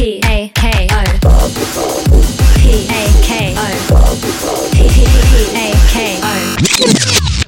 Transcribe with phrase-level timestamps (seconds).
[0.00, 1.04] P A K O
[2.56, 3.60] P A K O
[4.72, 4.80] P
[5.54, 6.32] A K O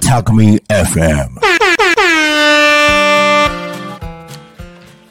[0.03, 1.41] Talk Me FM.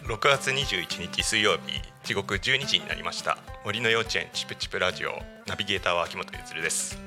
[0.05, 5.13] 6月21日水曜日時刻12時になりました森の幼稚園チプチプラジオ
[5.47, 6.99] ナビゲーターは秋元ゆです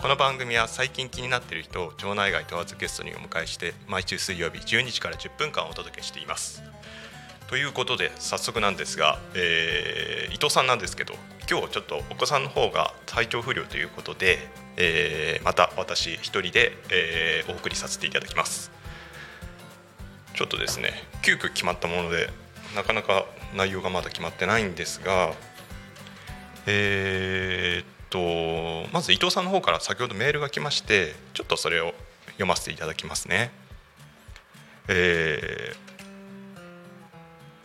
[0.00, 6.62] この番組は最近気になっている人を町内外問わずゲストにお迎えして毎週水曜日12時から10分間お届けしています
[7.48, 11.14] ということで早速なんですが、えー伊藤さんなんですけど
[11.48, 14.38] 今日ちょっとお子さんの方が体調不良ということで、
[14.76, 18.72] えーまた私一人で、えーお送りさせていただきます
[20.34, 20.92] ちょっとですね
[21.22, 22.30] 急遽決まったもので
[22.74, 25.34] なかなか内容がまだ決まってないんですが
[26.66, 27.86] えーっ
[28.88, 31.92] とまず伊藤さんの方から先ほどメールが来ましてちょっとそれを
[32.28, 33.50] 読ませていただきますね。
[34.88, 35.91] えー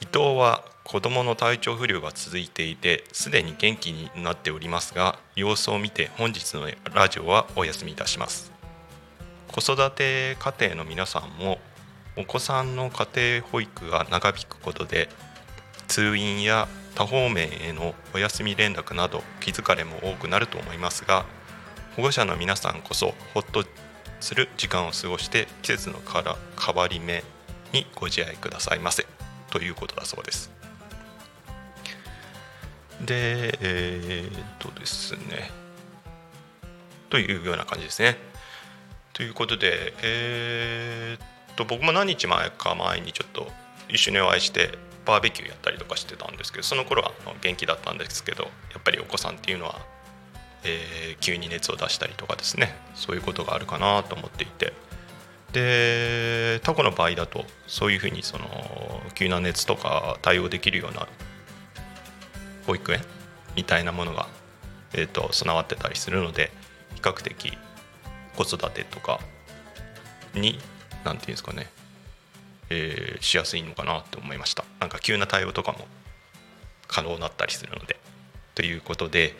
[0.01, 8.51] 伊藤は子供の体調不良が続いていてすでに元気になっておりますが様子を見て本日のラジオはお休みいたします。
[9.51, 11.59] 子育て家庭の皆さんも
[12.15, 15.09] お子さんの家庭保育が長引くことで
[15.87, 21.25] 通院や多方面へのお休み連絡など気疲れも多くなると思いますが
[21.95, 23.63] 保護者の皆さんこそほっと
[24.19, 27.23] する時間を過ごして季節のから変わり目
[27.73, 29.16] にご自愛くださいませ。
[29.51, 30.51] ということだそうです。
[33.01, 35.51] でえーっとですね
[37.09, 38.17] というような感じですね。
[39.13, 43.49] ということでえーっと僕も何日前か前にちょっと
[43.89, 47.11] 一緒にお会いしてバーベキューやったりとかしてたんですけどその頃は
[47.41, 49.79] 元気だったんですけどやっぱりお子さんっていうのは、
[50.63, 54.73] えー急に熱を出したりとかですねそういうことがあるかなと思っていて
[55.53, 58.45] でタコの場合だとそういうふうにその
[59.15, 61.07] 急な熱とか対応できるような
[62.65, 63.01] 保育園
[63.55, 64.27] みたいなものが、
[64.93, 66.51] えー、と備わってたりするので
[66.95, 67.57] 比較的
[68.35, 69.19] 子育てとか
[70.35, 70.59] に
[71.03, 71.67] 何ていうんですかね
[72.69, 74.65] えーしやすいのかなと思いました。
[74.79, 75.87] なんか急な対応とかも
[76.87, 77.97] 可能だったりするので
[78.55, 79.35] ということで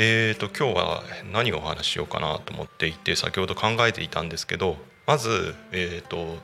[0.00, 4.76] えー、と今日は何をお話ししようかなと思っていて先ほど考えていたんですけど
[5.08, 6.36] まずえっ、と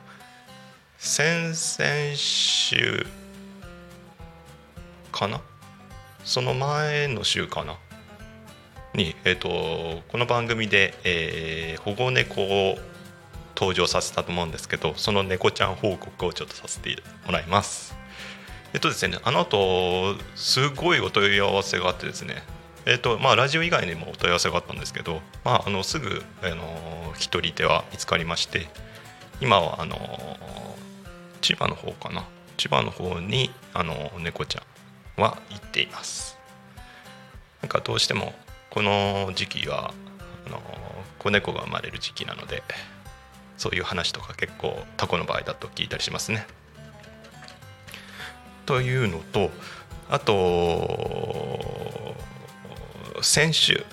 [0.97, 3.05] 先々週
[5.11, 5.39] かな？
[6.23, 7.77] その前の週かな？
[8.95, 12.79] に、えー、とこの番組で、えー保護猫を
[13.55, 16.97] 登場させたと思うんですけどその猫ちゃん報告をちょっとさせて
[17.27, 17.95] もらいます。
[18.73, 22.41] えっとですねあの後すごいお問い合わせがあってですね
[22.85, 28.67] えっとまあラジオ以外にもお問い合わせがあったんですけど、まあ、あのすぐあの一人手は見つかりまして
[29.41, 29.97] 今はあの
[31.41, 32.25] 千葉の方かな
[32.57, 34.61] 千葉の方にあの猫ちゃ
[35.19, 36.37] んは行っています
[37.61, 38.33] なんかどうしても
[38.69, 39.93] この時期は
[40.45, 40.61] あの
[41.17, 42.61] 子猫が生まれる時期なので
[43.57, 46.45] そういう話とか結構タコの場合だと聞いたりしますね。
[48.65, 49.49] というのと
[50.09, 50.33] あと
[53.25, 53.83] 先週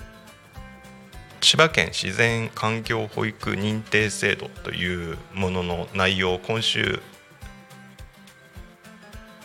[1.41, 7.01] 千葉県自然環境保育認定制度というものの内容を今週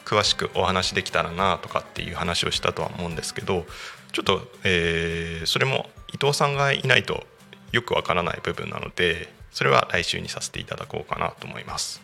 [0.05, 3.65] 詳しくお話できたらなとかっていう話をしたとは思うんですけど
[4.13, 7.27] ちょっと、えーそれも伊藤さんがいないと
[7.73, 12.03] よくわからない部分なのでそれは来週にさせていただこうかなと思います。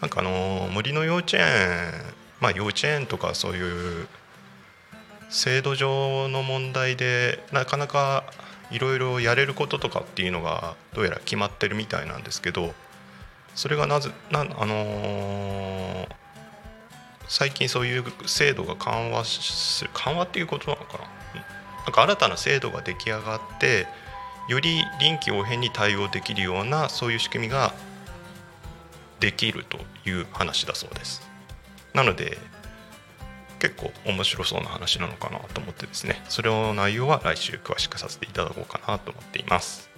[0.00, 1.92] なんかあの森の幼稚園
[2.40, 4.08] まあ幼稚園とかそういう
[5.32, 8.24] 制度上の問題でなかなか
[8.70, 12.74] いろいろやれることとかっていうのがどうやら決まってるみたいなんですけど
[13.54, 16.06] それがなぜなあのー
[17.28, 21.04] 最近そういう制度が緩和する緩和っていうことなのかな？
[21.84, 23.86] なんか新たな制度が出来上がって
[24.48, 27.72] より臨機応変に対応できるようなそういう仕組みが
[29.18, 31.22] できるという話だそうです。
[31.94, 32.36] なので
[33.62, 36.20] 結構面白そうな話なのかなと思ってですね。
[36.28, 39.88] それの内容は来週詳しくさせていただこうかなと思っています。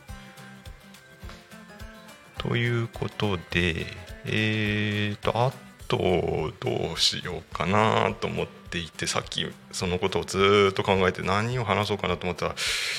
[2.37, 3.87] ということで
[4.27, 5.53] えーとあ
[5.89, 12.55] とどうしようかなと思っていてさっきそのことをずっと考えて何を話そうかなと思ったら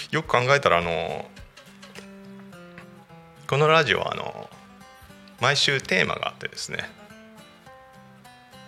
[0.10, 1.30] よく考えたらあの
[3.48, 4.50] このラジオはあの
[5.42, 7.05] 毎週テーマがあってですね。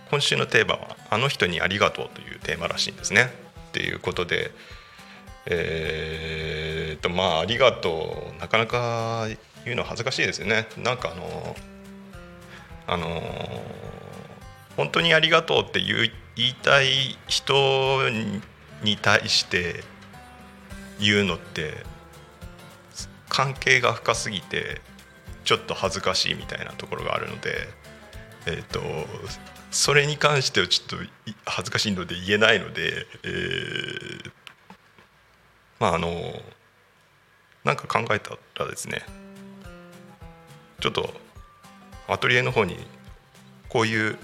[0.09, 3.33] 今週のテーマは「あの人にありがとう」というテーマらしいんですね。
[3.69, 4.51] っていうことで
[5.45, 9.27] えーっとまあありがとうなかなか
[9.63, 10.67] 言うのは恥ずかしいですよね。
[10.77, 11.55] なんかあの
[12.87, 13.21] あの
[14.77, 18.09] 本当にありがとうって言いたい人
[18.83, 19.83] に対して
[20.99, 21.85] 言うのって
[23.29, 24.81] 関係が深すぎて
[25.43, 27.67] ちょっと恥ずかしいみたいなところがあるので、
[28.45, 28.81] えーと、
[29.71, 30.97] それに関してはちょっと
[31.45, 34.31] 恥ずかしいので言えないので、えー、
[35.79, 36.09] まああの
[37.63, 39.03] なんか考えたらですね
[40.79, 41.13] ちょっと
[42.07, 42.77] アトリエの方に
[43.67, 44.17] こういう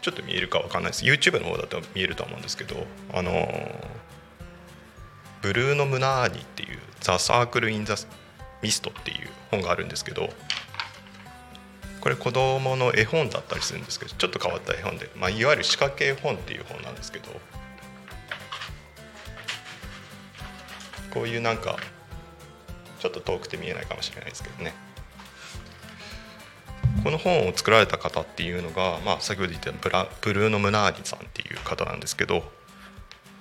[0.00, 1.04] ちょっと見えるか分かんないです。
[1.04, 3.32] YouTube の方だと見えると思うんですけどあの
[5.40, 7.96] ブルーノ・ムナーニっていう「ザ・サークル・イン・ザ・
[8.62, 10.30] ミスト」っていう本があるんですけど
[12.04, 17.30] これ子どもの絵本だったりするんですけどちょっと変わった絵本で、まあ、いわゆる仕掛け絵本っていう本なんですけど
[21.10, 21.78] こういうなんか
[22.98, 24.74] ちょっと遠くて見えないかもしれないですけどね。
[27.02, 32.42] この本を作られた方っていうのが、まあ、先ほど言ったブラブルーノ・ムナーニさんっていう方なんですけど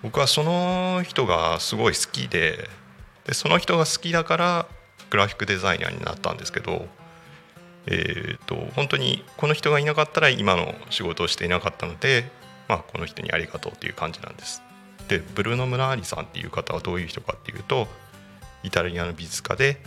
[0.01, 2.69] 僕はその人がすごい好きで
[3.25, 4.65] でその人が好きだから
[5.09, 6.87] グラフィックデザイナーになったんですけど、
[7.87, 12.29] えーと、本当にこの人がいなかったら今の仕事をしていなかったので、
[12.67, 14.61] まあ、この人にありがとうという感じなんです。
[15.07, 17.87] でブルーノ・ムナーニさんっていう方はどういう人かっていうと
[18.63, 19.77] イタリアの美術家で、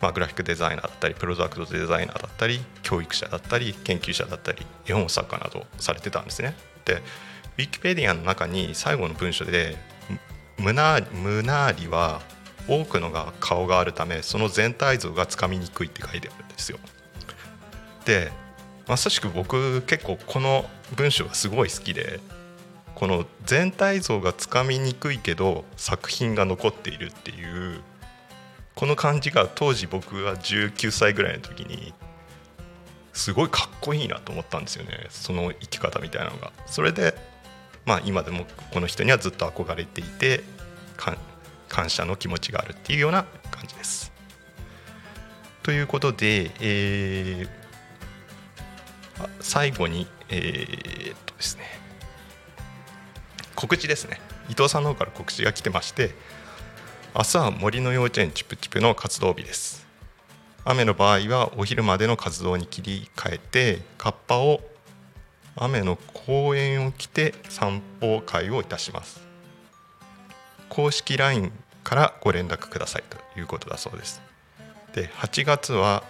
[0.00, 6.56] まあ、グラフィックデザイナーだったりプロダクトデザイナーだったり教育者だったり研究者だったり絵本作家などされてたんですね。
[6.84, 6.94] で
[7.56, 9.76] ウィキペディアの中に最後の文書で
[10.58, 12.20] ムナーリは
[12.66, 16.78] 多くのが顔があるためその全体像がつかみにくいって書いてあるんですよ。
[18.04, 18.32] で
[18.86, 20.66] まさしく僕結構この
[20.96, 22.20] 文章がすごい好きで
[22.94, 27.80] この全体像がつかみにくいけど作品が残っているっていう
[28.74, 31.94] この感じが当時僕が19歳ぐらいの時に
[33.12, 36.52] すごいかっこいいなと思ったんですよねその生き方みたいなのが。
[36.66, 37.14] それで
[37.86, 40.42] まあ今でもこの人にはずっと憧れていて
[41.68, 44.12] 感謝の気持ちがあるっていうような感じです。
[45.62, 47.63] ということで、えー、
[49.40, 51.62] 最後に、えー、っとですね
[53.54, 54.20] 告知ですね。
[54.50, 56.10] 伊藤さんの方から告知が来てまして
[57.14, 59.86] 明日は森の幼稚園チプチプの活動日です。
[60.64, 64.60] 雨の場合はお昼までの活動に切り替えてカッパを
[65.56, 69.20] 雨の公園を来て散歩会をいたします。
[70.68, 71.52] 公式 LINE
[71.84, 74.20] からご連絡くださいということだそうです。
[74.94, 76.02] で8月は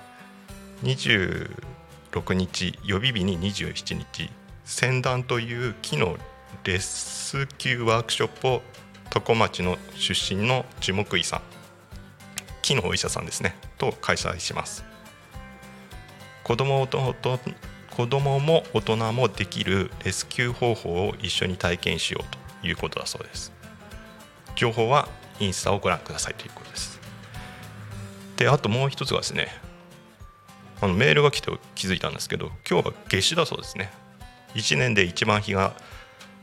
[2.14, 4.30] 26日予備日に27日
[4.64, 6.16] 先端という木の
[6.62, 8.62] レスキューワークショップを
[9.10, 11.42] 多古町の出身の樹木医さん
[12.62, 14.84] 木のお医者さんですねと開催します。
[16.44, 17.14] 子供と
[17.90, 23.52] 子供も大人もできるレスキュー方法を一緒に体験しようということだそうです。
[24.56, 25.08] 情報は
[25.40, 27.00] インスタをご覧くださいということです。
[28.36, 29.48] であともう一つがですね
[30.84, 33.90] あのメールが来て気づいたんですけど今日は夏至だそうですね。
[34.54, 35.72] 1年で一番日が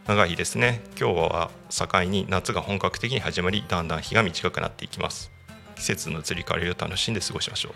[0.07, 0.81] 長い日ですね。
[0.99, 5.29] 今日は境に夏が本格的に始まりだんだん日が短くなっていきます。
[5.75, 7.73] 季節の移り変わりを楽しんで過ごしましょう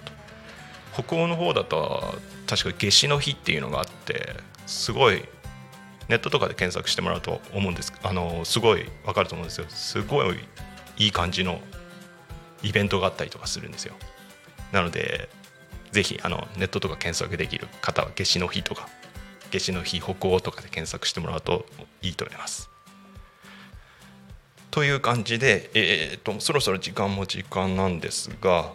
[0.96, 1.04] と。
[1.04, 2.16] 北欧の方だと
[2.48, 4.36] 確か夏至の日っていうのがあって
[4.66, 5.24] すごい
[6.08, 9.68] ネットとかで検索してもらうと思うんですあのすごい分かると思うんですよ。
[9.70, 10.40] すごい
[10.98, 11.60] いい感じの
[12.64, 13.94] イベントがあったりとかするんですよ。
[14.72, 15.30] なので
[15.96, 18.90] ぜひあのネットとか検索できる方は夏至の日とか
[19.50, 21.66] 夏至の日北欧とかで検索してもらうと
[22.02, 22.70] いいと思います。
[24.72, 28.74] という感じで、えーと、そろそろ時間も時間なんですが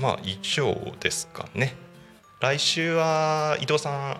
[0.00, 1.74] まあ以上ですかね。
[2.38, 4.12] 来週は伊藤さん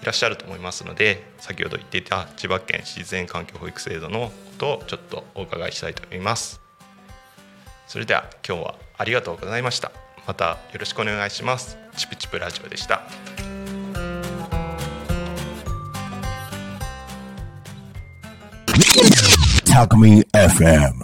[0.00, 6.62] いらっしゃると思いますので先ほど言っていた千葉県自然環境保育制度のことをちょっとお伺いしたいと思います。
[7.86, 9.92] それでは今日はありがとうございました。
[10.30, 11.76] またよろしくお願いします。
[11.96, 13.02] チプチプラジオでした。
[19.66, 20.94] Talk Me FM.